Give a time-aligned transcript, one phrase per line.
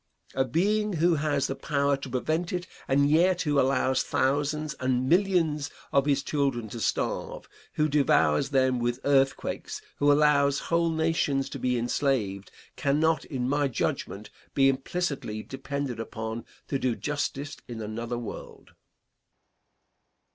[0.33, 5.07] A being who has the power to prevent it and yet who allows thousands and
[5.07, 11.49] millions of his children to starve; who devours them with earthquakes; who allows whole nations
[11.49, 17.57] to be enslaved, cannot in my judgment be implicitly be depended upon to do justice
[17.67, 18.71] in another world.